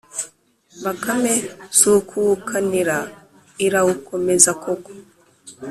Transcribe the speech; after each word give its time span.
bakame 0.83 1.33
si 1.77 1.85
ukuwukanira 1.97 2.97
irawukomeza 3.65 4.51
koko. 4.63 4.91